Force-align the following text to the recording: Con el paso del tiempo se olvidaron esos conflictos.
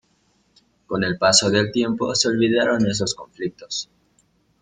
Con 0.87 1.03
el 1.03 1.19
paso 1.19 1.51
del 1.51 1.71
tiempo 1.71 2.15
se 2.15 2.27
olvidaron 2.29 2.87
esos 2.89 3.13
conflictos. 3.13 3.87